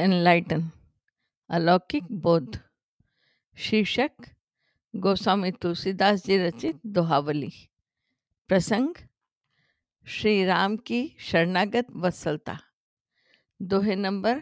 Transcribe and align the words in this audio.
Enlighten 0.00 0.70
अलौकिक 1.50 2.04
बोध, 2.12 2.58
शीर्षक, 3.56 4.10
गोस्वामी 4.96 5.50
तुलसीदास 5.50 6.24
जी 6.26 6.38
रचित 6.38 6.80
दोहावली, 6.86 7.50
प्रसंग, 8.48 8.94
श्री 10.06 10.44
राम 10.44 10.76
की 10.76 11.16
शरणागत 11.18 11.86
वत्सलता, 11.90 12.58
दोहे 13.62 13.94
नंबर 13.94 14.40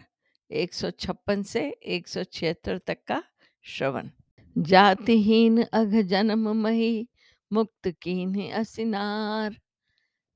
156 0.51 1.43
से 1.43 1.69
176 1.69 2.77
तक 2.77 2.97
का 3.07 3.23
श्रवण। 3.63 4.09
जातिहीन 4.57 5.63
अघ 5.63 5.95
जन्म 6.01 6.53
मही, 6.63 7.07
मुक्त 7.53 7.87
कीन्ह 8.01 8.53
असिनार। 8.53 9.53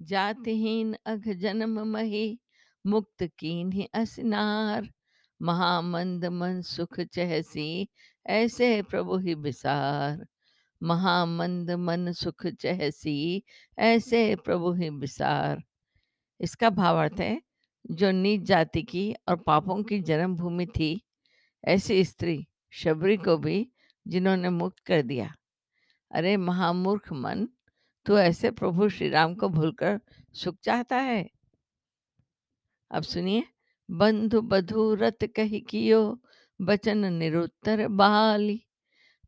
जातिहीन 0.01 0.95
अघ 1.05 1.29
जन्म 1.29 1.79
मही, 1.87 2.39
मुक्त 2.85 3.23
कीन्ह 3.23 3.87
असिनार। 3.93 4.83
महामंद 5.43 6.25
मन 6.25 6.61
सुख 6.61 6.99
चहसी, 6.99 7.89
ऐसे 8.27 8.81
प्रभु 8.81 9.17
ही 9.17 9.35
बिसार 9.35 10.27
महामंद 10.83 11.71
मन 11.71 12.11
सुख 12.11 12.47
चहसी, 12.47 13.43
ऐसे 13.79 14.35
प्रभु 14.35 14.73
ही 14.73 14.89
बिसार 14.89 15.63
इसका 16.39 16.69
भावार्थ 16.69 17.19
है, 17.19 17.41
जो 17.91 18.11
नीच 18.11 18.41
जाति 18.41 18.83
की 18.83 19.15
और 19.29 19.35
पापों 19.35 19.83
की 19.83 19.99
जन्मभूमि 19.99 20.65
थी, 20.65 21.05
ऐसी 21.65 22.05
स्त्री 22.05 22.47
शबरी 22.71 23.17
को 23.17 23.37
भी 23.37 23.71
जिन्होंने 24.07 24.49
मुक्त 24.49 24.79
कर 24.79 25.01
दिया। 25.01 25.35
अरे 26.11 26.37
महामूर्ख 26.37 27.13
मन, 27.13 27.47
तू 28.05 28.17
ऐसे 28.17 28.51
प्रभु 28.51 28.89
श्री 28.89 29.09
राम 29.09 29.35
को 29.35 29.49
भूलकर 29.49 29.99
सुख 30.33 30.55
चाहता 30.63 30.97
है? 30.97 31.29
अब 32.91 33.03
सुनिए। 33.03 33.43
बंधु 33.91 34.41
बधु 34.41 34.95
रत 34.95 35.17
कही 35.35 35.59
कियो, 35.59 36.21
बचन 36.61 37.13
निरुत्तर 37.13 37.87
बाली। 37.87 38.65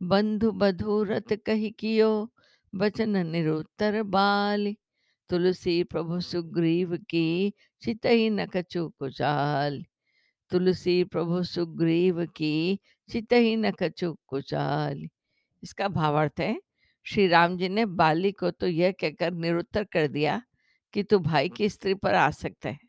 बंधु 0.03 0.51
बधु 0.51 1.03
रत 1.03 1.33
कही 1.45 1.69
कियो, 1.69 2.33
बचन 2.75 3.27
निरुत्तर 3.27 4.03
बाली। 4.03 4.77
तुलसी 5.29 5.83
प्रभु 5.83 6.19
सुग्रीव 6.19 6.97
की 6.97 7.53
चितई 7.81 8.29
न 8.29 8.45
कछु 8.45 8.89
कुचाल। 8.89 9.85
तुलसी 10.51 11.03
प्रभु 11.03 11.43
सुग्रीव 11.43 12.25
की 12.25 12.79
चितई 13.09 13.55
न 13.55 13.71
कछु 13.71 14.17
कुचाल। 14.27 15.07
इसका 15.63 15.87
भावार्थ 15.87 16.39
है, 16.39 16.61
श्री 17.03 17.27
राम 17.27 17.57
जी 17.57 17.69
ने 17.69 17.85
बाली 17.85 18.31
को 18.31 18.51
तो 18.51 18.67
यह 18.67 18.91
कहकर 18.91 19.31
निरुत्तर 19.31 19.83
कर 19.83 20.07
दिया 20.07 20.41
कि 20.93 21.03
तू 21.03 21.19
भाई 21.19 21.49
की 21.49 21.69
स्त्री 21.69 21.93
पर 21.93 22.15
आ 22.15 22.29
सकता 22.29 22.69
है। 22.69 22.84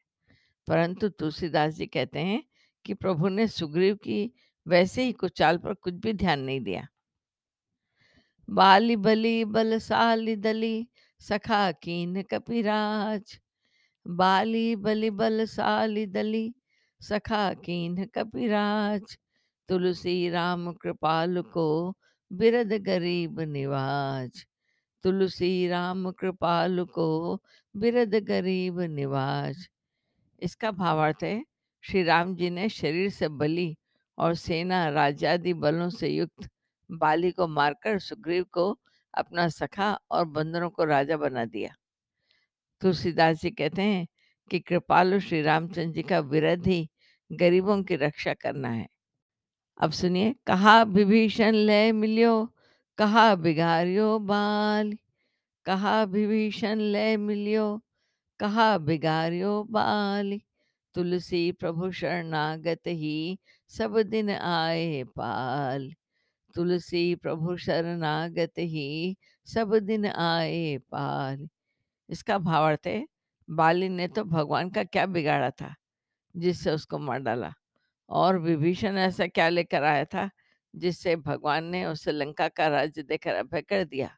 परंतु 0.68 1.08
तुलसीदास 1.08 1.74
जी 1.74 1.86
कहते 1.86 2.18
हैं 2.18 2.42
कि 2.84 2.94
प्रभु 2.94 3.28
ने 3.28 3.46
सुग्रीव 3.46 3.96
की 3.96 4.32
वैसे 4.66 5.02
ही 5.02 5.12
कुचाल 5.12 5.58
पर 5.58 5.74
कुछ 5.74 5.94
भी 5.94 6.12
ध्यान 6.12 6.40
नहीं 6.40 6.60
दिया। 6.60 6.86
बाली 8.48 8.96
बली 8.96 9.44
बलशाली 9.44 10.36
दली, 10.36 10.86
सखा 11.20 11.72
कीन 11.72 12.22
कपिराज 12.22 13.38
बाली 14.06 14.76
बलि 14.76 15.10
बलशाली 15.10 16.06
दली, 16.06 16.54
सखा 17.00 17.52
कीन 17.54 18.04
कपिराज 18.04 19.16
तुलसी 19.68 20.28
राम 20.30 20.72
कृपाल 20.72 21.42
को 21.42 21.96
बिरद 22.30 22.72
गरीब 22.72 23.40
निवाज। 23.40 24.44
तुलसी 25.04 25.68
राम 25.68 26.10
कृपाल 26.10 26.84
को 26.84 27.08
बिरद 27.74 28.14
गरीब 28.14 28.80
निवाज। 28.80 29.68
इसका 30.42 30.70
भावार्थ 30.70 31.22
है, 31.22 31.44
श्री 31.82 32.02
राम 32.02 32.34
जी 32.34 32.50
ने 32.50 32.68
शरीर 32.68 33.10
से 33.10 33.28
बलि 33.28 33.76
और 34.18 34.34
सेना 34.34 34.88
राज्यादि 34.88 35.54
बलों 35.54 35.90
से 35.90 36.08
युक्त 36.08 36.48
बाली 36.90 37.30
को 37.30 37.46
मारकर 37.48 37.98
सुग्रीव 37.98 38.44
को 38.52 38.78
अपना 39.14 39.48
सखा 39.48 39.98
और 40.10 40.24
बंदरों 40.24 40.70
को 40.70 40.84
राजा 40.84 41.16
बना 41.16 41.44
दिया। 41.44 41.74
तुलसीदास 42.80 43.40
जी 43.40 43.50
कहते 43.50 43.82
हैं 43.82 44.06
कि 44.50 44.60
कृपालु 44.60 45.20
श्री 45.20 45.42
रामचंद्र 45.42 45.92
जी 45.92 46.02
का 46.02 46.18
विरध 46.18 46.66
ही 46.66 46.90
गरीबों 47.32 47.82
की 47.82 47.96
रक्षा 47.96 48.34
करना 48.34 48.68
है। 48.68 48.86
अब 49.80 49.90
सुनिए, 49.90 50.34
कहा 50.46 50.82
विभीषण 50.82 51.54
लय 51.54 51.92
मिलियो, 51.92 52.54
कहा 52.98 53.34
बिगारियो 53.34 54.18
बाल, 54.18 54.98
कहा 55.64 56.02
विभीषण 56.04 56.78
लय 56.78 57.16
मिलियो 57.16 57.82
कहा 58.40 58.78
बिगारियो 58.78 59.64
बाली, 59.64 60.42
तुलसी 60.94 61.52
प्रभु 61.52 61.90
शरणागत 61.92 62.80
ही, 62.86 63.38
सब 63.68 64.02
दिन 64.02 64.30
आए 64.30 65.04
पाल। 65.04 65.92
तुलसी 66.54 67.14
प्रभु 67.14 67.56
शरणागत 67.56 68.52
ही, 68.58 69.16
सब 69.46 69.78
दिन 69.78 70.06
आए 70.06 70.78
पाल। 70.78 71.48
इसका 72.10 72.38
भावार्थ 72.38 72.86
है, 72.86 73.06
बाली 73.50 73.88
ने 73.88 74.08
तो 74.08 74.24
भगवान 74.24 74.70
का 74.70 74.84
क्या 74.84 75.06
बिगाड़ा 75.06 75.50
था, 75.50 75.74
जिससे 76.36 76.70
उसको 76.70 76.98
मार 76.98 77.18
डाला। 77.18 77.52
और 78.10 78.38
विभीषण 78.38 78.98
ऐसा 78.98 79.26
क्या 79.26 79.48
लेकर 79.48 79.84
आया 79.84 80.04
था, 80.04 80.30
जिससे 80.76 81.16
भगवान 81.16 81.64
ने 81.64 81.86
उसे 81.86 82.12
लंका 82.12 82.48
का 82.48 82.68
राज्य 82.68 83.02
देकर 83.02 83.34
अभय 83.34 83.62
कर 83.62 83.84
दिया? 83.84 84.16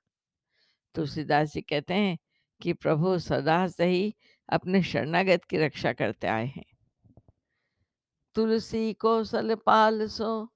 तुलसीदास 0.94 1.52
जी 1.52 1.60
कहते 1.60 1.94
हैं 1.94 2.18
कि 2.60 2.72
प्रभु 2.72 3.18
सदा 3.18 3.66
से 3.66 3.84
ही 3.84 4.16
अपने 4.48 4.82
शरणागत 4.82 5.44
की 5.44 5.58
रक्षा 5.58 5.92
करते 5.92 6.26
आए 6.26 6.46
हैं। 6.46 6.64
तुलसी 8.34 8.92
कौशल 8.92 9.54
पाल, 9.54 10.06
सो 10.06 10.52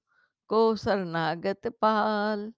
को 0.47 0.75
शरणागत 0.75 1.67
पाल। 1.67 2.53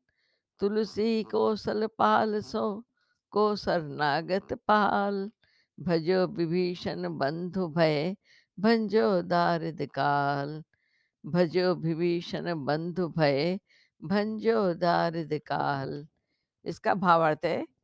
तुलसी 0.59 1.23
कौशल 1.23 1.88
पाल, 1.88 2.41
सो 2.41 2.85
को 3.31 3.55
शरणागत 3.55 4.53
पाल। 4.53 5.31
भजो 5.79 6.28
विभीषण 6.28 7.17
बंधु 7.17 7.67
भय, 7.67 8.16
भंजो 8.59 9.22
दारिद 9.22 9.81
काल। 9.81 10.63
भजो 11.25 11.75
विभीषण 11.75 12.66
बंधु 12.66 13.07
भय, 13.07 13.59
भंजो 14.03 14.73
दारिद 14.73 15.41
काल। 15.47 16.07
इसका 16.66 16.94
भावार्थ 16.94 17.45
है 17.45 17.75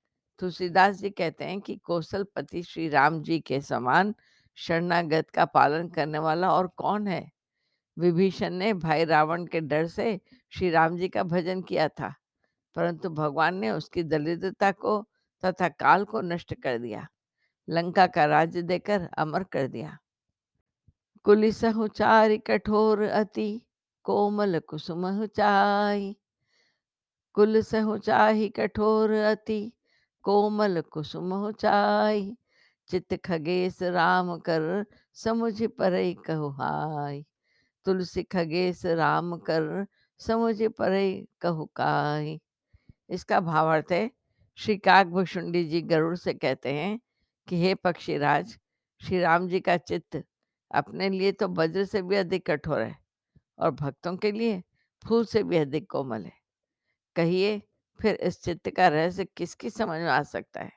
तुलसीदास 0.42 0.96
जी 0.98 1.10
कहते 1.10 1.46
हैं 1.46 1.60
कि 1.62 1.76
कौशल 1.76 2.24
पति 2.36 2.62
श्री 2.64 2.88
राम 2.90 3.22
जी 3.22 3.40
के 3.40 3.60
समान 3.62 4.14
शरणागत 4.58 5.30
का 5.30 5.46
पालन 5.46 5.88
करने 5.88 6.20
वाला 6.20 6.52
और 6.52 6.68
कौन 6.68 7.08
है? 7.08 7.32
विभीषण 7.98 8.54
ने 8.54 8.74
भाई 8.74 9.06
रावण 9.06 9.46
के 9.46 9.60
डर 9.62 9.88
से 9.88 10.20
श्री 10.54 10.70
राम 10.70 10.98
जी 10.98 11.08
का 11.08 11.24
भजन 11.24 11.62
किया 11.62 11.88
था, 11.90 12.14
परंतु 12.76 13.10
भगवान 13.10 13.56
ने 13.56 13.70
उसकी 13.72 14.04
दरिद्रता 14.04 14.72
को 14.72 15.02
तथा 15.44 15.68
काल 15.70 16.06
को 16.06 16.22
नष्ट 16.22 16.54
कर 16.54 16.78
दिया, 16.78 17.08
लंका 17.68 18.08
का 18.08 18.26
राज्य 18.26 18.62
देकर 18.62 19.08
अमर 19.18 19.44
कर 19.44 19.68
दिया। 19.68 19.98
कुलिसहु 21.26 21.88
चारि 21.88 22.38
कठोर 22.38 23.02
अति, 23.02 23.62
कोमल 24.06 24.60
कुसुम 24.60 25.26
चाई 25.26 26.16
कुल 27.34 27.62
सहु 27.62 27.98
चाहि 27.98 28.50
कठोर 28.50 29.12
अति 29.12 29.62
कोमल 30.24 30.82
कुसुम 30.92 31.34
हो 31.34 31.52
चाई 31.52 32.32
चित 32.90 33.14
खगेश 33.26 33.82
राम 33.84 34.38
कर 34.40 34.86
समुझ 35.18 35.64
परई 35.80 36.14
कहु 36.26 36.50
हाय 36.52 37.24
तुलसी 37.86 38.24
खगेश 38.24 38.86
राम 38.86 39.36
कर 39.40 39.86
समुझ 40.20 40.62
परई 40.78 41.28
कहु 41.42 41.66
काय 41.76 42.38
इसका 43.10 43.40
भावार्थ 43.40 43.92
है, 43.92 44.10
श्री 44.60 44.78
काकभुषुंडी 44.78 45.64
जी 45.66 45.82
गरुड़ 45.82 46.16
से 46.16 46.34
कहते 46.34 46.74
हैं 46.74 47.00
कि, 47.48 47.62
हे 47.62 47.74
पक्षीराज, 47.76 48.58
श्री 49.02 49.20
राम 49.20 49.48
जी 49.48 49.60
का 49.60 49.78
चित्त 49.78 50.24
अपने 50.72 51.10
लिए 51.10 51.32
तो 51.32 51.48
वज्र 51.48 51.86
से 51.86 52.02
भी 52.02 52.16
अधिक 52.16 52.46
कठोर 52.52 52.82
है 52.82 52.96
और 53.60 53.72
भक्तों 53.72 54.16
के 54.18 54.32
लिए 54.32 54.62
फूल 55.04 55.26
से 55.26 55.44
भी 55.44 55.58
अधिक 55.58 55.90
कोमल 55.92 56.24
है। 56.26 56.34
कहिए 57.16 57.62
फिर 58.02 58.16
इस 58.16 58.44
चित्त 58.44 58.70
का 58.70 58.88
रहस्य 58.88 59.26
किसकी 59.26 59.70
समझ 59.70 60.00
में 60.02 60.10
आ 60.10 60.24
सकता 60.24 60.62
है? 60.62 60.72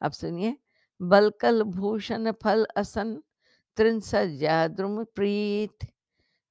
अब 0.00 0.12
सुनिए। 0.12 0.56
बलकल 1.02 1.62
भूषण 1.62 2.32
फल 2.32 2.66
असन 2.76 3.22
त्रिंसज्जा 3.76 4.68
द्रुम 4.68 5.04
प्रीत। 5.04 5.86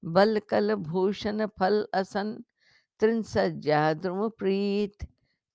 बलकल 0.05 0.75
भूषण 0.75 1.45
फल 1.45 1.87
असन 1.93 2.43
त्रिंसज्जा 2.99 3.93
द्रुम 3.93 4.29
प्रीत। 4.29 5.07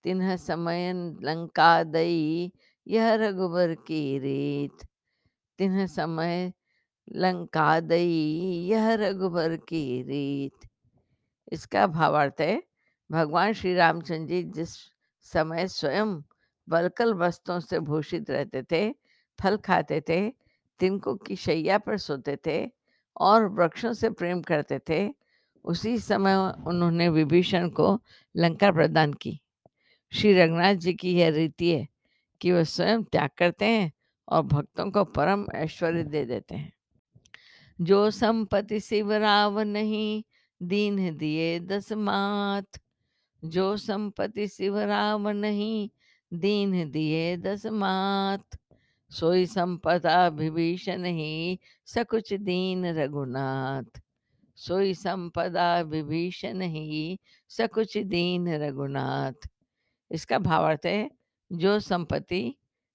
तिन्ह 0.05 0.37
समयन 0.37 1.19
लंका 1.23 1.83
दई, 1.83 2.53
यह 2.89 3.15
रघुबर 3.15 3.75
की 3.75 4.19
रीत। 4.19 4.87
तिन्ह 5.59 5.87
समय 5.87 6.53
लंका 7.13 7.81
दई, 7.81 8.31
यह 8.71 8.95
रघुबर 8.95 9.57
की 9.57 10.03
रीत। 10.03 10.69
इसका 11.53 11.87
भावार्थ 11.87 12.41
है 12.41 12.63
भगवान 13.13 13.53
श्री 13.53 13.75
रामचंद्र 13.75 14.29
जी 14.29 14.43
जिस 14.43 14.69
समय 15.23 15.69
स्वयं 15.69 16.23
बलकल 16.69 17.15
वस्त्रों 17.15 17.61
से 17.61 17.81
भूषित 17.81 18.31
रहते 18.31 18.63
थे, 18.63 18.93
फल 19.41 19.57
खाते 19.57 20.01
थे, 20.01 20.31
तिनको 20.79 21.15
की 21.15 21.37
शैया 21.37 21.79
पर 21.79 21.97
सोते 21.97 22.39
थे 22.47 22.71
और 23.17 23.49
वृक्षों 23.49 23.93
से 23.93 24.11
प्रेम 24.11 24.43
करते 24.43 24.79
थे, 24.89 25.15
उसी 25.65 25.99
समय 25.99 26.35
उन्होंने 26.67 27.09
विभीषण 27.09 27.69
को 27.69 28.03
लंका 28.37 28.73
प्रदान 28.73 29.13
की। 29.13 29.41
श्री 30.13 30.33
रघुनाथ 30.33 30.75
जी 30.75 30.95
की 30.95 31.15
यह 31.15 31.29
रीति 31.29 31.71
है 31.71 31.89
कि 32.41 32.53
वह 32.53 32.65
स्वयं 32.65 33.03
त्याग 33.03 33.31
करते 33.39 33.65
हैं 33.65 33.93
और 34.29 34.43
भक्तों 34.43 34.91
को 34.91 35.05
परम 35.05 35.47
ऐश्वर्य 35.55 36.03
दे 36.03 36.25
देते 36.25 36.55
हैं। 36.55 36.73
जो 37.81 38.11
संपत्ति 38.11 38.81
शिव 38.81 39.13
राव 39.13 39.61
नहीं, 39.61 40.25
दीन 40.63 41.17
दिए 41.17 41.61
दस 41.61 41.93
मात 41.93 42.79
जो 43.43 43.77
संपत्ति 43.77 44.47
शिव 44.49 44.79
राम 44.79 45.29
नहीं, 45.29 45.89
दीन 46.33 46.91
दिए 46.91 47.37
दस 47.37 47.67
मात। 47.67 48.59
सोई 49.11 49.47
संपदा 49.47 50.29
विभीषण 50.29 51.05
ही 51.05 51.59
सकुच 51.87 52.33
दीन 52.33 52.87
रघुनाथ। 52.87 54.01
सोई 54.57 54.95
संपदा 54.95 55.81
विभीषण 55.81 56.61
ही 56.61 57.19
सकुच 57.51 57.97
दीन 57.99 58.49
रघुनाथ। 58.55 59.49
इसका 60.11 60.39
भावार्थ 60.39 60.87
है, 60.87 61.11
जो 61.51 61.79
संपत्ति 61.81 62.55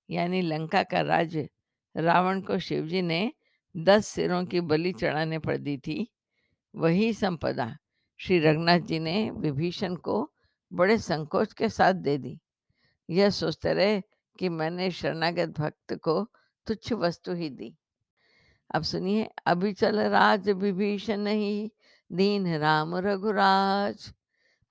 यानी 0.09 0.41
लंका 0.41 0.83
का 0.83 1.01
राज्य 1.01 1.49
रावण 1.95 2.41
को 2.41 2.59
शिवजी 2.59 3.01
ने 3.01 3.31
दस 3.75 4.07
सिरों 4.07 4.43
की 4.45 4.61
बलि 4.61 4.91
चढ़ाने 4.91 5.39
पर 5.39 5.57
दी 5.57 5.77
थी, 5.77 6.07
वही 6.75 7.13
संपदा 7.13 7.75
श्री 8.19 8.39
रघुनाथ 8.39 8.79
जी 8.79 8.99
ने 8.99 9.29
विभीषण 9.31 9.95
को 9.95 10.31
बड़े 10.73 10.97
संकोच 10.97 11.53
के 11.53 11.69
साथ 11.69 11.93
दे 11.93 12.17
दी। 12.17 12.39
यह 13.09 13.29
सोचते 13.29 13.73
रहे 13.73 14.01
कि 14.39 14.49
मैंने 14.49 14.91
शरणागत 14.91 15.49
भक्त 15.49 15.93
को 15.93 16.27
तुच्छ 16.67 16.93
वस्तु 16.93 17.33
ही 17.33 17.49
दी। 17.49 17.77
अब 18.75 18.83
सुनिए, 18.83 19.29
अभी 19.45 19.73
चल 19.73 19.99
राज 19.99 20.49
विभीषण 20.49 21.27
ही, 21.27 21.71
दीन 22.11 22.57
राम 22.57 22.95
रघुराज। 22.95 24.13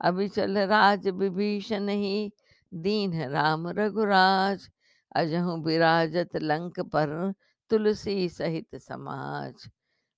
अभी 0.00 0.28
चल 0.28 0.58
राज 0.58 1.08
विभीषण 1.08 1.88
ही, 1.88 2.32
दीन 2.74 3.22
राम 3.22 3.68
रघुराज। 3.68 4.70
अजहु 5.16 5.62
विराजत 5.62 6.36
लंक 6.36 6.80
पर 6.80 7.34
तुलसी 7.70 8.28
सहित 8.28 8.76
समाज। 8.76 9.70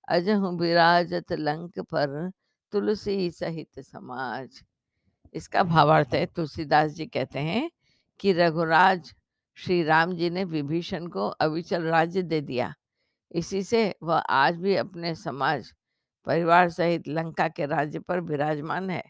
अजहु 0.07 0.57
विराजत 0.57 1.31
लंक 1.31 1.79
पर 1.79 2.31
तुलसी 2.71 3.31
सहित 3.31 3.79
समाज। 3.79 4.63
इसका 5.33 5.63
भावार्थ 5.63 6.09
है, 6.13 6.25
तुलसीदास 6.25 6.91
जी 6.91 7.05
कहते 7.05 7.39
हैं 7.39 7.71
कि 8.19 8.33
रघुराज 8.33 9.13
श्री 9.55 9.83
राम 9.83 10.13
जी 10.13 10.29
ने 10.29 10.43
विभीषण 10.43 11.07
को 11.07 11.27
अविचल 11.27 11.83
राज्य 11.83 12.21
दे 12.21 12.41
दिया। 12.41 12.73
इसी 13.31 13.63
से 13.63 13.95
वह 14.03 14.17
आज 14.17 14.55
भी 14.55 14.75
अपने 14.75 15.15
समाज, 15.15 15.73
परिवार 16.25 16.69
सहित 16.69 17.07
लंका 17.07 17.47
के 17.47 17.65
राज्य 17.65 17.99
पर 17.99 18.19
विराजमान 18.19 18.89
है। 18.89 19.03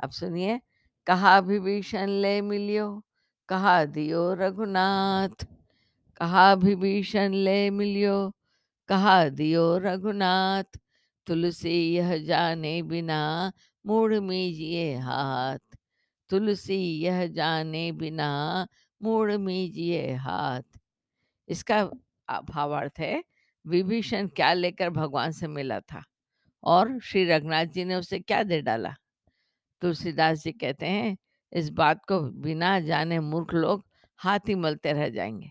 अब 0.00 0.10
सुनिए, 0.10 0.60
कहा 1.06 1.38
विभीषण 1.38 2.08
ले 2.08 2.40
मिलियो? 2.40 3.04
कहा 3.48 3.84
दियो 3.84 4.34
रघुनाथ? 4.34 5.46
कहा 6.16 6.52
विभीषण 6.54 7.32
ले 7.32 7.70
मिलियो? 7.70 8.34
कहा 8.88 9.28
दियो 9.28 9.78
रघुनाथ? 9.78 10.78
तुलसी 11.26 11.94
यह 11.94 12.18
जाने 12.18 12.82
बिना 12.82 13.52
मूढ़ 13.88 14.14
मीजिए 14.14 14.96
हाथ। 14.96 15.58
तुलसी 16.30 16.76
यह 17.00 17.26
जाने 17.26 17.92
बिना 17.92 18.66
मूढ़ 19.02 19.32
मीजिए 19.32 20.14
हाथ। 20.14 20.62
इसका 21.48 21.84
भावार्थ 22.44 22.92
है, 22.98 23.24
विभीषण 23.66 24.28
क्या 24.28 24.52
लेकर 24.52 24.90
भगवान 24.90 25.32
से 25.32 25.48
मिला 25.48 25.80
था? 25.80 26.04
और 26.64 27.00
श्री 27.00 27.24
रघुनाथ 27.24 27.66
जी 27.66 27.84
ने 27.84 27.94
उसे 27.94 28.20
क्या 28.20 28.42
दे 28.42 28.62
डाला? 28.62 28.94
तुलसीदास 29.82 30.42
जी 30.44 30.52
कहते 30.52 30.86
हैं, 30.86 31.18
इस 31.52 31.70
बात 31.70 32.04
को 32.04 32.20
बिना 32.20 32.80
जाने 32.80 33.20
मूर्ख 33.20 33.54
लोग 33.54 33.86
हाथ 34.18 34.38
ही 34.48 34.54
मलते 34.54 34.92
रह 34.92 35.08
जाएँगे। 35.08 35.50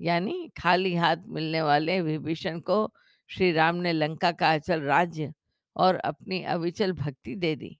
यानी 0.00 0.50
खाली 0.62 0.94
हाथ 0.94 1.16
मिलने 1.26 1.62
वाले 1.62 2.00
विभीषण 2.00 2.60
को 2.60 2.94
श्री 3.28 3.52
राम 3.52 3.76
ने 3.76 3.92
लंका 3.92 4.32
का 4.32 4.54
अचल 4.54 4.80
राज्य 4.82 5.32
और 5.76 5.94
अपनी 5.94 6.42
अविचल 6.42 6.92
भक्ति 6.92 7.34
दे 7.34 7.56
दी। 7.56 7.78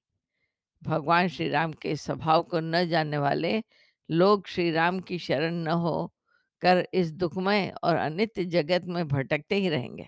भगवान 0.83 1.29
श्री 1.29 1.49
राम 1.49 1.73
के 1.73 1.97
स्वभाव 1.97 2.43
को 2.43 2.61
न 2.61 2.89
जानने 2.89 3.19
वाले 3.19 3.63
लोग 4.11 4.47
श्री 4.47 4.71
राम 4.71 5.01
की 5.01 5.19
शरण 5.19 5.55
न 5.55 5.69
हो, 5.69 6.13
कर 6.61 6.89
इस 6.95 7.13
दुखमय 7.13 7.75
और 7.85 7.97
अनित्य 7.97 8.45
जगत 8.45 8.83
में 8.85 9.09
भटकते 9.09 9.55
ही 9.55 9.69
रहेंगे। 9.69 10.07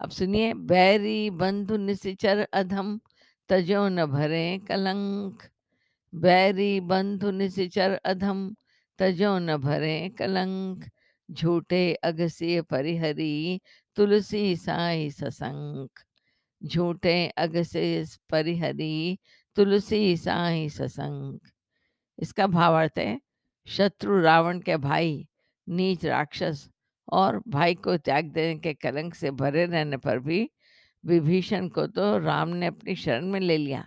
अब 0.00 0.10
सुनिए, 0.10 0.54
बैरी 0.54 1.30
बंधु 1.30 1.76
निशिचर 1.76 2.48
अधम, 2.52 3.00
तजो 3.48 3.88
न 3.88 4.06
भरे 4.06 4.60
कलंक। 4.68 5.42
बैरी 6.14 6.80
बंधु 6.80 7.30
निशिचर 7.30 8.00
अधम, 8.04 8.54
तजो 8.98 9.38
न 9.38 9.56
भरे 9.56 10.08
कलंक। 10.18 10.90
झूठे 11.30 11.94
अगसी 11.94 12.60
परिहरी, 12.60 13.60
तुलसी 13.96 14.56
साई 14.56 15.10
ससंक। 15.10 15.90
झूठे 16.64 17.28
अगसिय 17.28 18.04
परिहरी, 18.30 19.18
तुलसी 19.56 20.16
साई 20.16 20.68
ससंग। 20.68 21.38
इसका 22.18 22.46
भावार्थ 22.46 22.98
है, 22.98 23.20
शत्रु 23.66 24.20
रावण 24.20 24.60
के 24.60 24.76
भाई, 24.76 25.26
नीच 25.68 26.04
राक्षस 26.04 26.68
और 27.12 27.42
भाई 27.48 27.74
को 27.74 27.96
त्याग 27.96 28.24
देने 28.24 28.58
के 28.58 28.74
कलंक 28.74 29.14
से 29.14 29.30
भरे 29.30 29.66
रहने 29.66 29.96
पर 29.96 30.18
भी 30.18 30.50
विभीषण 31.04 31.68
को 31.68 31.86
तो 31.86 32.18
राम 32.18 32.48
ने 32.48 32.66
अपनी 32.66 32.94
शरण 32.96 33.26
में 33.26 33.40
ले 33.40 33.56
लिया 33.56 33.84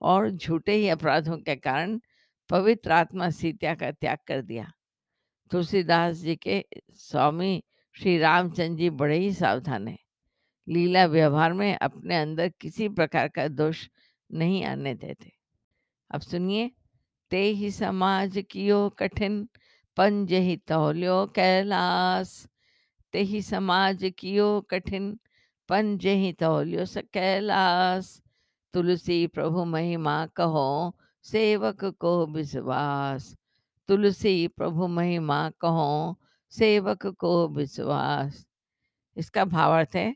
और 0.00 0.30
झूठे 0.30 0.72
ही 0.72 0.88
अपराधों 0.88 1.38
के 1.38 1.56
कारण 1.56 2.00
पवित्र 2.50 2.92
आत्मा 2.92 3.30
सीता 3.30 3.74
का 3.74 3.90
त्याग 3.90 4.18
कर 4.26 4.42
दिया। 4.42 4.70
तुलसीदास 5.50 6.16
जी 6.16 6.36
के 6.36 6.64
स्वामी 6.94 7.62
श्री 7.96 8.18
रामचंद्र 8.18 8.78
जी 8.78 8.90
बड़े 8.90 9.18
ही 9.18 9.32
सावधान 9.32 9.88
हैं। 9.88 9.98
लीला 10.68 11.04
व्यवहार 11.06 11.52
में 11.52 11.76
अपने 11.76 12.16
अंदर 12.16 12.48
किसी 12.60 12.88
प्रकार 12.88 13.28
का 13.28 13.48
दोष 13.48 13.88
नहीं 14.32 14.64
आने 14.64 14.94
देते। 14.94 15.32
अब 16.10 16.20
सुनिए, 16.20 16.70
ते 17.30 17.42
ही 17.42 17.70
समाज 17.70 18.44
कियो 18.50 18.88
कठिन, 18.88 19.48
पंज 19.96 20.32
ही 20.32 20.56
तौल्यो 20.56 21.26
कैलास 21.26 22.48
ते 23.12 23.20
ही 23.22 23.42
समाज 23.42 24.12
कियो 24.18 24.60
कठिन, 24.70 25.18
पंज 25.68 26.06
ही 26.06 26.32
तौल्यो 26.32 26.84
स 26.84 26.98
कैलास 27.12 28.20
तुलसी 28.74 29.26
प्रभु 29.26 29.64
महिमा 29.64 30.26
कहो, 30.26 30.96
सेवक 31.22 31.84
को 31.84 32.26
विश्वास। 32.26 33.34
तुलसी 33.88 34.48
प्रभु 34.48 34.86
महिमा 34.86 35.50
कहो, 35.60 36.18
सेवक 36.50 37.06
को 37.06 37.48
विश्वास। 37.48 38.46
इसका 39.16 39.44
भावार्थ 39.44 39.96
है 39.96 40.14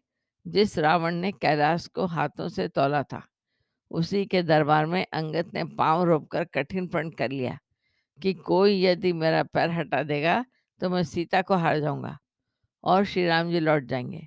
जिस 0.48 0.78
रावण 0.78 1.14
ने 1.14 1.32
कैलाश 1.32 1.86
को 1.86 2.06
हाथों 2.06 2.48
से 2.48 2.68
तोला 2.68 3.02
था, 3.02 3.22
उसी 3.90 4.24
के 4.26 4.42
दरबार 4.42 4.86
में 4.86 5.04
अंगत 5.12 5.54
ने 5.54 5.64
पाँव 5.64 6.02
रोपकर 6.04 6.44
कठिन 6.44 6.86
प्रण 6.86 7.10
कर 7.10 7.30
लिया 7.30 7.58
कि 8.18 8.32
कोई 8.34 8.82
यदि 8.82 9.12
मेरा 9.12 9.42
पैर 9.42 9.70
हटा 9.70 10.02
देगा 10.02 10.44
तो 10.80 10.90
मैं 10.90 11.02
सीता 11.02 11.42
को 11.42 11.54
हार 11.54 11.80
जाऊँगा 11.80 12.16
और 12.84 13.04
श्री 13.04 13.26
राम 13.26 13.50
जी 13.50 13.60
लौट 13.60 13.84
जाएँगे 13.84 14.26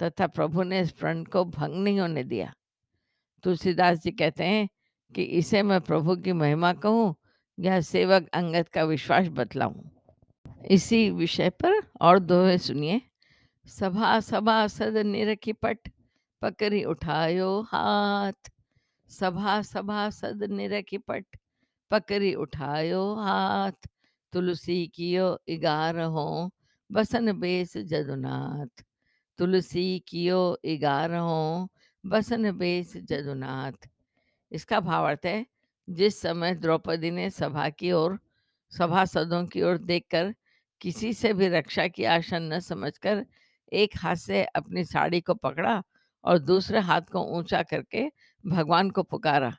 तथा 0.00 0.26
प्रभु 0.26 0.62
ने 0.62 0.80
इस 0.80 0.90
प्रण 0.92 1.24
को 1.24 1.44
भंग 1.44 1.84
नहीं 1.84 2.00
होने 2.00 2.24
दिया। 2.24 2.52
तुलसीदास 3.44 3.98
जी 3.98 4.10
कहते 4.10 4.44
हैं 4.44 4.68
कि 5.14 5.22
इसे 5.22 5.62
मैं 5.62 5.80
प्रभु 5.80 6.16
की 6.16 6.32
महिमा 6.32 6.72
कहूँ, 6.72 7.14
या 7.58 7.80
सेवक 7.80 8.28
अंगत 8.28 8.68
का 8.68 8.84
विश्वास 8.84 9.28
बतलाऊं। 9.28 9.74
इसी 10.70 11.10
विषय 11.10 11.50
पर 11.50 11.80
और 12.00 12.18
दोहे 12.18 12.58
सुनिए। 12.58 13.00
सभा 13.70 14.20
सभा 14.20 14.66
सद 14.66 14.96
निरखी 14.96 15.52
पट 15.52 15.78
पकड़ी 16.42 16.84
उठायो 16.84 17.60
हाथ। 17.60 18.50
सभा 19.08 19.62
सभा 19.62 20.10
सद 20.10 20.42
निरखी 20.42 20.98
पट 20.98 21.24
पकड़ी 21.90 22.34
उठायो 22.34 23.14
हाथ। 23.14 23.88
तुलसी 24.32 24.86
कियो 24.86 25.40
इगार 25.48 26.00
हो 26.00 26.50
बसन 26.92 27.32
बेस 27.40 27.76
जदुनाथ। 27.76 28.84
तुलसी 29.38 30.04
कियो 30.08 30.58
इगार 30.64 31.14
हो 31.14 31.68
बसन 32.06 32.52
बेस 32.52 32.96
जदुनाथ। 32.96 33.88
इसका 34.52 34.80
भावार्थ 34.80 35.26
है, 35.26 35.46
जिस 35.90 36.20
समय 36.20 36.54
द्रौपदी 36.54 37.10
ने 37.10 37.30
सभा 37.30 37.68
की 37.68 37.92
ओर, 37.92 38.18
सभा 38.70 39.04
सभासदों 39.04 39.46
की 39.46 39.62
ओर 39.62 39.78
देखकर 39.78 40.34
किसी 40.80 41.12
से 41.12 41.32
भी 41.32 41.48
रक्षा 41.48 41.88
की 41.88 42.04
आशा 42.04 42.38
न 42.38 42.60
समझकर 42.60 43.26
एक 43.72 43.90
हाथ 43.98 44.16
से 44.16 44.44
अपनी 44.44 44.84
साड़ी 44.84 45.20
को 45.20 45.34
पकड़ा 45.34 45.82
और 46.24 46.38
दूसरे 46.38 46.78
हाथ 46.78 47.00
को 47.00 47.38
ऊँचा 47.38 47.62
करके 47.62 48.12
भगवान 48.46 48.90
को 48.90 49.02
पुकारा। 49.02 49.56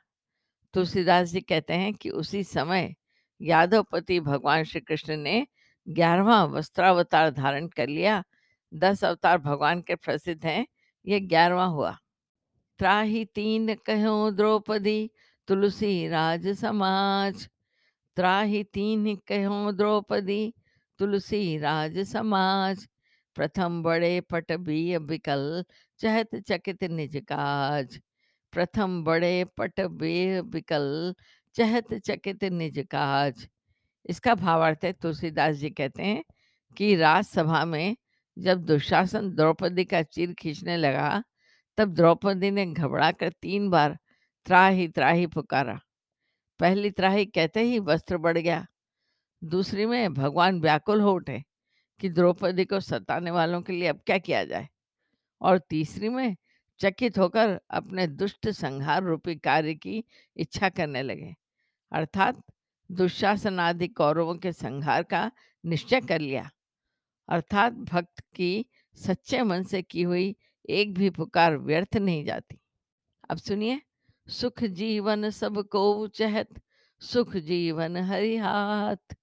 तुलसीदास 0.74 1.28
जी 1.28 1.40
कहते 1.40 1.72
हैं 1.72 1.94
कि 1.94 2.10
उसी 2.10 2.44
समय 2.44 2.94
यादवपति 3.40 4.20
भगवान 4.20 4.64
श्री 4.64 4.80
कृष्ण 4.80 5.16
ने 5.16 5.46
ग्यारहवा 5.88 6.44
वस्त्रावतार 6.44 7.30
धारण 7.30 7.68
कर 7.68 7.88
लिया। 7.88 8.24
दस 8.74 9.04
अवतार 9.04 9.38
भगवान 9.38 9.80
के 9.80 9.94
प्रसिद्ध 9.94 10.46
हैं, 10.46 10.66
ये 11.06 11.20
ग्यारहवा 11.20 11.64
हुआ। 11.64 11.98
त्राही 12.78 13.24
तीन 13.24 13.74
कहो 13.74 14.30
द्रौपदी, 14.30 15.10
तुलसी 15.48 16.08
राज 16.08 16.48
समाज। 16.48 17.48
त्राही 18.16 18.64
तीन 18.64 19.16
कहो 19.16 19.72
द्रौपदी, 19.72 20.54
तुलसी 20.98 21.58
राज 21.58 21.98
समाज। 21.98 22.88
प्रथम 23.36 23.82
बड़े 23.82 24.20
पट 24.20 24.52
बीय 24.52 24.98
बिकल 24.98 25.64
चहत 26.00 26.34
चकित 26.36 26.84
निज 26.84 27.16
काज। 27.16 28.00
प्रथम 28.52 29.04
बड़े 29.04 29.44
पट 29.44 29.80
बेय 29.80 30.42
बिकल 30.42 31.14
चहत 31.54 31.94
चकित 31.94 32.44
निज 32.44 32.78
काज। 32.90 33.48
इसका 34.08 34.34
भावार्थ 34.34 34.84
है, 34.84 34.92
तुलसीदास 34.92 35.56
जी 35.56 35.70
कहते 35.70 36.02
हैं 36.02 36.22
कि 36.76 36.96
राजसभा 36.96 37.64
में 37.64 37.96
जब 38.38 38.64
दुशासन 38.64 39.30
द्रौपदी 39.30 39.84
का 39.84 40.02
चीर 40.02 40.34
खींचने 40.34 40.76
लगा, 40.76 41.22
तब 41.78 41.94
द्रौपदी 41.94 42.50
ने 42.50 42.66
घबरा 42.66 43.10
कर 43.12 43.30
तीन 43.42 43.70
बार 43.70 43.98
त्राही 44.46 44.88
त्राही 44.88 45.26
पुकारा। 45.26 45.80
पहली 46.60 46.90
त्राही 46.90 47.26
कहते 47.26 47.60
ही 47.60 47.78
वस्त्र 47.78 48.18
बढ़ 48.18 48.38
गया। 48.38 48.66
दूसरी 49.44 49.86
में, 49.86 50.14
भगवान 50.14 50.60
व्याकुल 50.60 51.00
हो 51.00 51.12
उठे। 51.12 51.42
कि 52.02 52.08
द्रौपदी 52.08 52.64
को 52.64 52.80
सताने 52.80 53.30
वालों 53.30 53.62
के 53.62 53.72
लिए 53.72 53.88
अब 53.88 54.00
क्या 54.06 54.18
किया 54.18 54.44
जाए? 54.44 54.68
और 55.40 55.58
तीसरी 55.58 56.08
में, 56.08 56.36
चकित 56.80 57.18
होकर 57.18 57.60
अपने 57.70 58.06
दुष्ट 58.06 58.48
संहार 58.48 59.02
रूपी 59.02 59.36
कार्य 59.36 59.74
की 59.74 60.04
इच्छा 60.36 60.68
करने 60.68 61.02
लगे। 61.02 61.34
अर्थात 61.92 62.42
दुशासन 62.92 63.60
आदि 63.60 63.88
कौरवों 63.88 64.34
के 64.34 64.52
संहार 64.52 65.02
का 65.02 65.32
निश्चय 65.66 66.00
कर 66.00 66.20
लिया। 66.20 66.50
अर्थात 67.28 67.72
भक्त 67.72 68.20
की 68.34 68.66
सच्चे 68.94 69.42
मन 69.42 69.62
से 69.62 69.82
की 69.82 70.02
हुई 70.02 70.36
एक 70.68 70.94
भी 70.94 71.10
पुकार 71.10 71.56
व्यर्थ 71.56 71.96
नहीं 71.96 72.24
जाती। 72.24 72.60
अब 73.30 73.36
सुनिए, 73.36 73.82
सुख 74.28 74.64
जीवन 74.64 75.30
सबको 75.30 76.08
चहत, 76.08 76.48
सुख 77.00 77.36
जीवन 77.36 77.96
हरि 77.96 78.36
हाथ। 78.36 79.16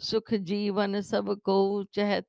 सुख 0.00 0.34
जीवन 0.34 1.00
सबको 1.00 1.84
चहत, 1.84 2.26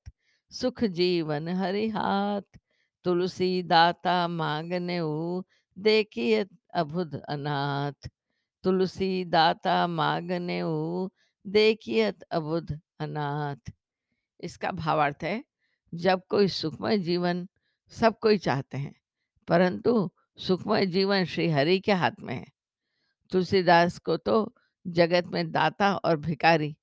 सुख 0.52 0.84
जीवन 0.84 1.48
हरि 1.48 1.88
हाथ। 1.90 2.58
तुलसी 3.06 3.64
दाता 3.64 4.28
मांगने 4.28 5.00
देखिए 5.78 6.46
अभुद 6.74 7.16
अनाथ। 7.30 8.10
तुलसी 8.64 9.26
दाता 9.26 9.88
मांगने 9.88 10.62
देखिए 11.46 12.12
अबुध 12.32 12.80
अनाथ। 13.00 13.72
इसका 14.40 14.72
भावार्थ 14.72 15.24
है, 15.24 15.44
जब 15.94 16.22
कोई 16.30 16.48
सुखमय 16.48 16.98
जीवन 16.98 17.48
सब 17.94 18.20
कोई 18.20 18.38
चाहते 18.38 18.78
हैं, 18.78 18.94
परंतु 19.48 20.10
सुखमय 20.38 20.86
जीवन 20.86 21.26
श्री 21.26 21.50
हरि 21.50 21.80
के 21.80 21.92
हाथ 21.92 22.20
में 22.20 22.36
है। 22.36 22.46
तुलसीदास 23.32 23.98
को 24.00 24.18
तो 24.18 24.54
जगत 24.88 25.28
में 25.28 25.52
दाता 25.52 25.96
और 25.96 26.18
भिकारी 26.18 26.76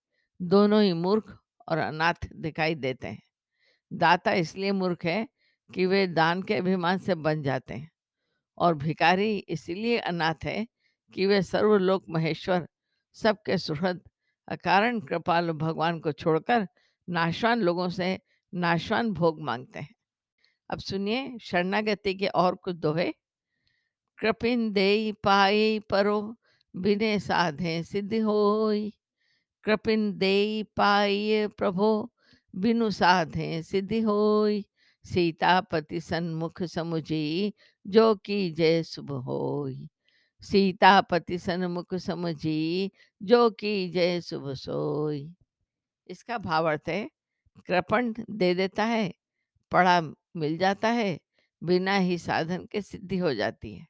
दोनों 0.42 0.82
ही 0.82 0.92
मूर्ख 0.92 1.38
और 1.68 1.78
अनाथ 1.78 2.28
दिखाई 2.36 2.74
देते 2.74 3.08
हैं। 3.08 3.22
दाता 3.92 4.32
इसलिए 4.32 4.72
मूर्ख 4.72 5.04
है 5.04 5.28
कि 5.74 5.86
वे 5.86 6.06
दान 6.06 6.42
के 6.42 6.54
अभिमान 6.54 6.98
से 6.98 7.14
बन 7.14 7.42
जाते 7.42 7.74
हैं 7.74 7.90
और 8.58 8.74
भिकारी 8.74 9.36
इसलिए 9.38 9.98
अनाथ 9.98 10.44
है 10.44 10.66
कि 11.14 11.26
वे 11.26 11.42
सर्वलोक 11.42 12.04
महेश्वर, 12.08 12.68
सबके 13.12 13.58
सुहृद, 13.58 14.00
अकारण 14.48 15.00
कृपालु 15.00 15.52
भगवान 15.52 16.00
को 16.00 16.12
छोड़कर 16.12 16.68
नाशवान 17.08 17.60
लोगों 17.60 17.88
से 17.88 18.20
नाशवान 18.54 19.10
भोग 19.10 19.42
मांगते 19.42 19.78
हैं। 19.78 19.94
अब 20.70 20.78
सुनिए 20.78 21.38
शरणागति 21.38 22.14
के 22.14 22.26
और 22.26 22.54
कुछ 22.54 22.76
दोहे। 22.76 23.12
कृपिन 24.18 24.72
दे 24.72 25.12
पाई 25.12 25.78
परो, 25.78 26.36
बिने 26.76 27.18
साधे 27.18 27.82
सिद्धि 27.82 28.18
होई। 28.18 28.92
कृपिन 29.66 30.18
दे 30.18 30.62
पाई 30.62 31.46
प्रभो, 31.46 32.12
बिनु 32.56 32.90
साधे 32.90 33.62
सिद्धि 33.62 34.00
होई। 34.00 34.66
सीतापति 35.04 36.00
सन्मुख 36.00 36.62
समुझी, 36.62 37.54
जो 37.86 38.14
की 38.14 38.50
जय 38.50 38.82
शुभ 38.82 39.12
होई। 39.12 39.88
सीतापति 40.40 41.38
सन्मुख 41.38 41.94
समझी, 41.94 42.90
जो 43.22 43.50
की 43.50 43.90
जय 43.90 44.20
शुभ 44.20 44.52
सोई। 44.52 45.34
इसका 46.08 46.38
भावार्थ 46.38 46.88
है, 46.88 47.10
कृपण 47.66 48.14
दे 48.30 48.54
देता 48.54 48.84
है 48.84 49.14
पढ़ा 49.72 50.00
मिल 50.36 50.58
जाता 50.58 50.88
है, 50.88 51.20
बिना 51.62 51.96
ही 51.96 52.18
साधन 52.18 52.66
के 52.66 52.82
सिद्धि 52.82 53.18
हो 53.18 53.34
जाती 53.34 53.74
है। 53.74 53.86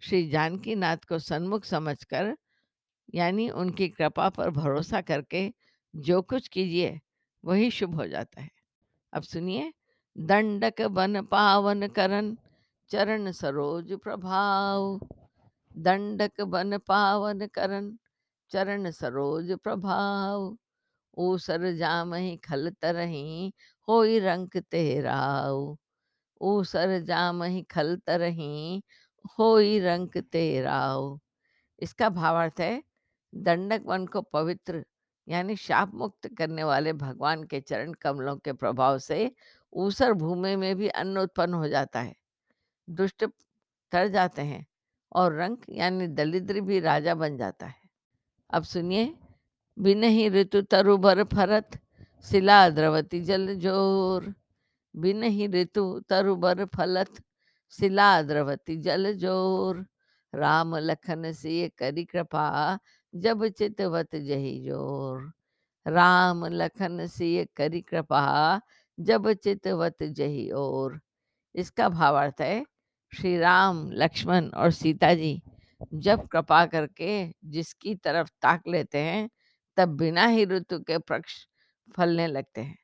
श्री 0.00 0.28
जानकी 0.28 0.74
नाथ 0.74 0.96
को 0.96 1.18
सन्मुख 1.18 1.64
समझकर 1.64 2.36
यानी 3.14 3.50
उनकी 3.50 3.88
कृपा 3.88 4.28
पर 4.28 4.50
भरोसा 4.50 5.00
करके 5.00 5.52
जो 5.96 6.22
कुछ 6.22 6.48
कीजिए, 6.48 7.00
वही 7.44 7.70
शुभ 7.70 7.94
हो 7.94 8.06
जाता 8.06 8.42
है। 8.42 8.50
अब 9.12 9.22
सुनिए, 9.22 9.72
दंडक 10.18 10.82
बन 10.82 11.22
पावन 11.22 11.88
करन 11.88 12.36
चरण 12.90 13.30
सरोज 13.32 13.92
प्रभाव। 13.92 15.00
दंडक 15.76 16.40
बन 16.40 16.78
पावन 16.78 17.46
करन 17.46 17.98
चरण 18.50 18.90
सरोज 18.90 19.52
प्रभाव। 19.52 20.56
ऊसर 21.18 21.72
जामहि 21.72 22.36
खल 22.36 22.70
तरही, 22.82 23.52
होई 23.88 24.18
रंग 24.18 24.48
तेराऊ 24.70 25.76
ऊसर 26.40 26.98
जामहि 27.00 27.62
खल 27.62 27.96
तरही, 28.06 28.82
होई 29.38 29.78
रंक 29.80 30.18
तेराऊ 30.18 31.18
इसका 31.78 32.08
भावार्थ 32.08 32.60
है 32.60 32.82
दंडक 33.32 33.82
वन 33.86 34.06
को 34.06 34.20
पवित्र 34.22 34.84
यानी 35.28 35.56
शाप 35.56 35.94
मुक्त 35.94 36.28
करने 36.38 36.64
वाले 36.64 36.92
भगवान 36.94 37.44
के 37.44 37.60
चरण 37.60 37.92
कमलों 38.02 38.36
के 38.36 38.52
प्रभाव 38.54 38.98
से 38.98 39.30
ऊसर 39.72 40.12
भूमि 40.14 40.54
में 40.56 40.74
भी 40.76 40.88
अन्न 40.88 41.18
उत्पन्न 41.18 41.54
हो 41.54 41.68
जाता 41.68 42.00
है। 42.00 42.14
दुष्ट 42.88 43.24
तर 43.92 44.08
जाते 44.08 44.42
हैं 44.42 44.64
और 45.12 45.34
रंग 45.34 45.56
यानी 45.70 46.06
दलिद्र 46.08 46.60
भी 46.60 46.80
राजा 46.80 47.14
बन 47.14 47.36
जाता 47.36 47.66
है। 47.66 47.80
अब 48.50 48.62
सुनिए 48.64 49.12
बिनहि 49.76 50.28
ऋतु 50.30 50.60
तरु 50.62 50.96
भर 50.98 51.24
फरत 51.24 51.78
शिला 52.24 52.68
द्रवती 52.70 53.20
जल 53.20 53.54
ज़ोर। 53.58 54.32
बिन 54.94 55.22
ही 55.24 55.46
ऋतु 55.46 55.84
तरु 56.08 56.34
भर 56.36 56.64
फलत 56.74 57.22
शिला 57.72 58.10
द्रवती 58.22 58.76
जल 58.78 59.12
ज़ोर। 59.14 59.84
राम 60.32 60.76
लखन 60.78 61.32
सिय 61.32 61.68
करी 61.78 62.04
कृपा 62.04 62.78
जब 63.14 63.46
चितवत 63.48 64.14
जही 64.16 64.58
ज़ोर। 64.66 65.30
राम 65.86 66.44
लखन 66.46 67.06
सिय 67.06 67.44
करी 67.56 67.80
कृपा, 67.80 68.60
जब 68.98 69.32
चितवत 69.34 70.02
जही 70.02 70.48
और 70.50 70.98
इसका 71.54 71.88
भावार्थ 71.88 72.40
है, 72.40 72.64
श्री 73.12 73.36
राम, 73.38 73.90
लक्ष्मण 73.92 74.48
और 74.48 74.70
सीता 74.72 75.12
जी 75.14 75.40
जब 75.94 76.26
कृपा 76.28 76.64
करके 76.66 77.12
जिसकी 77.46 77.94
तरफ़ 77.96 78.28
ताक 78.42 78.68
लेते 78.68 78.98
हैं, 78.98 79.28
तब 79.78 79.96
बिना 79.96 80.26
ही 80.26 80.44
ऋतु 80.46 80.78
के 80.80 80.96
वृक्ष 80.96 81.34
फलने 81.96 82.26
लगते 82.26 82.60
हैं 82.60 82.76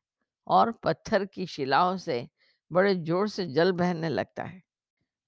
और 0.46 0.72
पत्थर 0.82 1.24
की 1.24 1.46
शिलाओं 1.46 1.96
से 1.98 2.26
बड़े 2.70 2.94
ज़ोर 2.96 3.28
से 3.28 3.46
जल 3.46 3.72
बहने 3.72 4.08
लगता 4.08 4.42
है। 4.42 4.62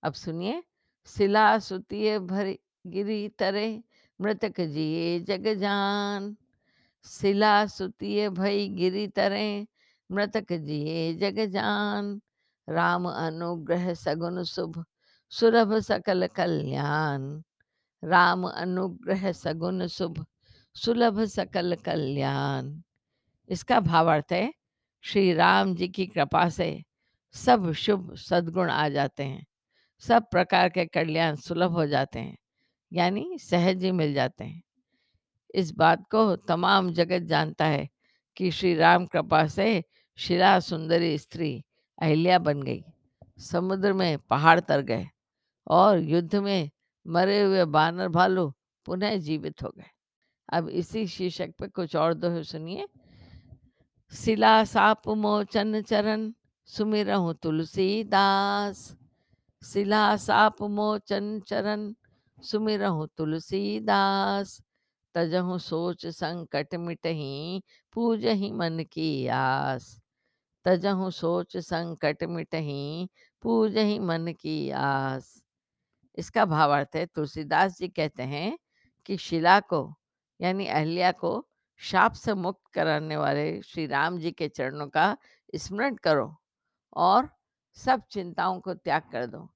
अब 0.03 0.13
सुनिए, 0.15 0.63
शिला 1.09 1.59
सुतिए 1.59 2.19
भरी 2.21 2.59
गिरी 2.87 3.29
तरे 3.39 3.83
मृतक 4.21 4.61
जिए 4.61 5.21
जग 5.21 5.55
जान 5.55 6.37
शिला 7.05 7.67
सुतिए 7.67 8.29
भई 8.29 8.69
गिरी 8.69 9.09
तरे, 9.09 9.67
मृतक 10.13 10.53
जिए 10.53 11.15
जग 11.15 11.45
जान 11.47 12.21
राम 12.69 13.09
अनुग्रह 13.09 13.95
सगुन 13.95 14.45
शुभ 14.45 14.85
सुलभ 15.31 15.79
सकल 15.79 16.27
कल्याण। 16.27 17.43
राम 18.05 18.49
अनुग्रह 18.49 19.33
सगुन 19.33 19.87
शुभ, 19.87 20.27
सुलभ 20.75 21.25
सकल 21.25 21.75
कल्याण। 21.75 22.83
इसका 23.49 23.81
भावार्थ 23.81 24.33
है, 24.33 24.53
श्री 25.03 25.33
राम 25.35 25.75
जी 25.75 25.89
की 25.89 26.07
कृपा 26.07 26.49
से 26.49 26.83
सब 27.33 27.73
शुभ 27.73 28.15
सद्गुण 28.15 28.71
आ 28.71 28.89
जाते 28.89 29.25
हैं। 29.25 29.47
सब 29.99 30.23
प्रकार 30.31 30.69
के 30.69 30.87
कल्याण 30.87 31.37
सुलभ 31.37 31.73
हो 31.73 31.87
जाते 31.87 32.19
हैं। 32.19 32.37
यानी 32.93 33.39
सहज 33.39 33.85
ही 33.85 33.93
मिल 33.93 34.15
जाते 34.15 34.45
हैं। 34.45 34.63
इस 35.55 35.71
बात 35.73 36.05
को 36.11 36.37
तमाम 36.37 36.93
जगत 36.93 37.23
जानता 37.23 37.65
है 37.65 37.89
कि 38.37 38.51
श्री 38.51 38.75
राम 38.75 39.07
कृपा 39.07 39.47
से 39.47 39.85
शिला 40.17 40.61
सुंदरी 40.61 41.19
स्त्री 41.19 41.65
अहिल्या 41.99 42.39
बन 42.39 42.63
गई। 42.63 42.85
समुद्र 43.39 43.93
में 43.93 44.19
पहाड़ 44.19 44.61
तर 44.61 44.81
गए 44.81 45.09
और 45.67 45.99
युद्ध 45.99 46.37
में 46.37 46.71
मरे 47.07 47.43
हुए 47.43 47.65
बानर 47.65 48.09
भालू 48.09 48.53
पुनः 48.87 49.17
जीवित 49.17 49.63
हो 49.63 49.73
गए। 49.77 49.91
अब 50.53 50.69
इसी 50.69 51.07
शीर्षक 51.07 51.51
पे 51.59 51.69
कुछ 51.69 51.97
और 51.97 52.15
दोहे 52.15 52.43
सुनिए। 52.45 52.87
सिला 54.13 54.65
साप 54.65 55.09
मोचन 55.09 55.83
चरण, 55.83 56.33
सुमिरहु 56.65 57.33
तुलसीदास। 57.33 58.97
सिला 59.63 60.17
साप 60.17 60.63
मोचन 60.63 61.41
चरण 61.41 61.93
सुमिरहु 62.43 63.07
तुलसीदास 63.07 64.63
तजहु 65.15 65.59
सोच 65.59 66.07
संकट 66.07 66.75
मिटही 66.75 67.63
पूजहि 67.93 68.51
मन 68.53 68.85
की 68.93 69.27
आस। 69.27 70.01
तजहु 70.65 71.11
सोच 71.11 71.57
संकट 71.57 72.25
मिटही 72.25 73.09
पूजहि 73.43 73.99
मन 73.99 74.33
की 74.33 74.71
आस। 74.71 75.43
इसका 76.19 76.45
भावार्थ 76.45 76.97
है, 76.97 77.07
तुलसीदास 77.07 77.79
जी 77.79 77.89
कहते 77.89 78.23
हैं 78.23 78.59
कि 79.07 79.17
शिला 79.17 79.61
को, 79.61 79.95
यानी 80.41 80.67
अहल्या 80.67 81.13
को 81.13 81.47
शाप 81.77 82.13
से 82.13 82.35
मुक्त 82.35 82.61
कराने 82.75 83.17
वाले 83.17 83.63
श्री 83.63 83.87
राम 83.87 84.19
जी 84.19 84.31
के 84.33 84.49
चरणों 84.49 84.89
का 84.89 85.17
स्मरण 85.57 85.95
करो 85.95 86.37
और 86.97 87.29
सब 87.75 88.03
चिंताओं 88.11 88.61
को 88.61 88.75
त्याग 88.75 89.03
कर 89.13 89.27
दो। 89.27 89.49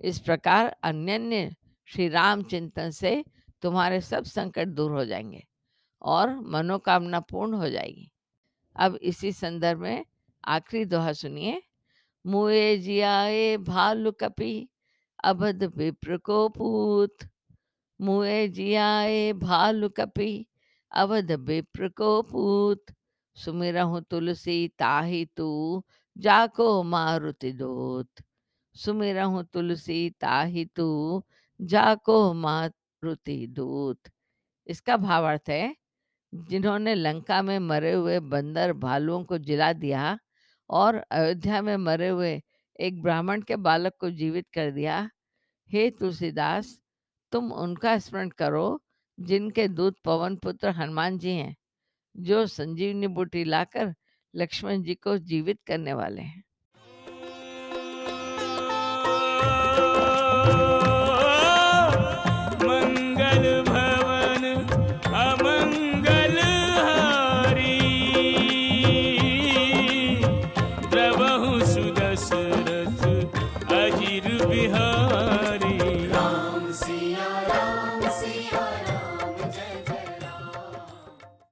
इस 0.00 0.18
प्रकार 0.18 0.76
अन्य 0.82 1.54
श्री 1.84 2.08
राम 2.08 2.42
चिंतन 2.42 2.90
से 2.90 3.24
तुम्हारे 3.62 4.00
सब 4.00 4.24
संकट 4.24 4.68
दूर 4.68 4.90
हो 4.90 5.04
जाएँगे 5.04 5.46
और 6.02 6.40
मनोकामना 6.40 7.20
पूर्ण 7.20 7.54
हो 7.54 7.68
जाएगी। 7.68 8.12
अब 8.76 8.96
इसी 8.96 9.32
संदर्भ 9.32 9.78
में 9.78 10.04
आखिरी 10.44 10.84
दोहा 10.84 11.12
सुनिए। 11.12 11.62
मुए 12.26 12.78
जियाए 12.78 13.56
भालु 13.56 14.12
कपि 14.12 14.68
अबध 15.24 15.64
विप्र 15.64 16.16
को 16.16 16.48
पूत। 16.48 17.16
मुए 18.00 18.48
जियाए 18.48 19.32
भालु 19.32 19.88
कपि 19.88 20.46
अवध 20.92 21.32
विप्र 21.32 21.88
को 21.88 22.22
पूत। 22.22 22.84
सुमिरहु 23.36 24.00
तुलसी, 24.00 24.68
ताहि 24.68 25.28
तू, 25.36 25.84
जाको 26.18 26.82
मारुति 26.82 27.52
दूत। 27.52 28.10
सुमिरहु 28.74 29.42
तुलसी, 29.42 30.10
ताहि 30.10 30.64
तू 30.64 31.24
जाको 31.62 32.34
मारुति 32.34 33.46
दूत। 33.46 34.10
इसका 34.66 34.96
भावार्थ 34.96 35.50
है, 35.50 35.76
जिन्होंने 36.34 36.94
लंका 36.94 37.42
में 37.42 37.58
मरे 37.58 37.92
हुए 37.92 38.20
बंदर 38.20 38.72
भालुओं 38.72 39.24
को 39.24 39.38
जिला 39.38 39.72
दिया 39.72 40.18
और 40.70 40.96
अयोध्या 40.96 41.62
में 41.62 41.76
मरे 41.76 42.08
हुए 42.08 42.42
एक 42.80 43.02
ब्राह्मण 43.02 43.42
के 43.42 43.56
बालक 43.56 43.92
को 44.00 44.10
जीवित 44.10 44.46
कर 44.54 44.70
दिया। 44.70 45.10
हे 45.70 45.90
तुलसीदास, 45.90 46.80
तुम 47.32 47.52
उनका 47.52 47.98
स्मरण 47.98 48.28
करो, 48.28 48.80
जिनके 49.20 49.68
दूत 49.68 49.96
पवन 50.04 50.36
पुत्र 50.36 50.68
हनुमान 50.70 51.18
जी 51.18 51.30
हैं, 51.30 51.56
जो 52.16 52.46
संजीवनी 52.46 53.06
बूटी 53.06 53.44
लाकर 53.44 53.94
लक्ष्मण 54.34 54.82
जी 54.82 54.94
को 54.94 55.18
जीवित 55.18 55.60
करने 55.66 55.94
वाले 55.94 56.22
हैं। 56.22 56.42